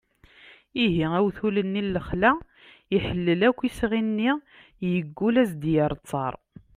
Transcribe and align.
ihi 0.83 1.05
awtul-nni 1.17 1.81
n 1.85 1.91
lexla 1.95 2.31
iḥellel 2.95 3.41
akk 3.47 3.59
isɣi-nni 3.67 4.31
yeggul 4.91 5.35
ad 5.37 5.41
as-d-yerr 5.47 5.93
ttar 5.97 6.33